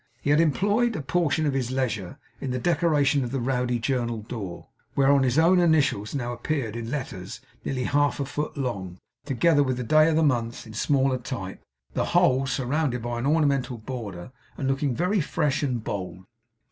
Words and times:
He 0.19 0.31
had 0.31 0.41
employed 0.41 0.95
a 0.95 1.03
portion 1.03 1.45
of 1.45 1.53
his 1.53 1.69
leisure 1.69 2.17
in 2.39 2.49
the 2.49 2.57
decoration 2.57 3.23
of 3.23 3.29
the 3.29 3.39
Rowdy 3.39 3.77
Journal 3.77 4.23
door, 4.23 4.69
whereon 4.95 5.21
his 5.21 5.37
own 5.37 5.59
initials 5.59 6.15
now 6.15 6.33
appeared 6.33 6.75
in 6.75 6.89
letters 6.89 7.39
nearly 7.63 7.83
half 7.83 8.19
a 8.19 8.25
foot 8.25 8.57
long, 8.57 8.97
together 9.25 9.61
with 9.61 9.77
the 9.77 9.83
day 9.83 10.09
of 10.09 10.15
the 10.15 10.23
month 10.23 10.65
in 10.65 10.73
smaller 10.73 11.19
type; 11.19 11.61
the 11.93 12.05
whole 12.17 12.47
surrounded 12.47 13.03
by 13.03 13.19
an 13.19 13.27
ornamental 13.27 13.77
border, 13.77 14.31
and 14.57 14.67
looking 14.67 14.95
very 14.95 15.21
fresh 15.21 15.61
and 15.61 15.83
bold. 15.83 16.25